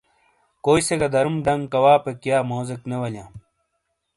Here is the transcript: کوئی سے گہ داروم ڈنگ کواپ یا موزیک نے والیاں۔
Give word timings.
کوئی 0.65 0.81
سے 0.87 0.93
گہ 0.99 1.07
داروم 1.13 1.35
ڈنگ 1.45 1.61
کواپ 1.73 2.03
یا 2.27 2.37
موزیک 2.49 2.81
نے 2.89 2.95
والیاں۔ 3.01 3.27